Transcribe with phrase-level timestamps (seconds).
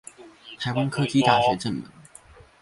[0.57, 1.83] 臺灣科技大學正門